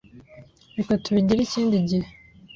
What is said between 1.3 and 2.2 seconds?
ikindi gihe.